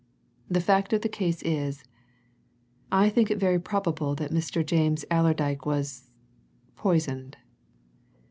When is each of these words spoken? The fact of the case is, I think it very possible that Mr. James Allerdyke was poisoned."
The 0.49 0.61
fact 0.61 0.93
of 0.93 1.01
the 1.03 1.07
case 1.07 1.43
is, 1.43 1.83
I 2.91 3.07
think 3.07 3.29
it 3.29 3.37
very 3.37 3.59
possible 3.59 4.15
that 4.15 4.31
Mr. 4.31 4.65
James 4.65 5.05
Allerdyke 5.11 5.63
was 5.63 6.09
poisoned." 6.75 7.37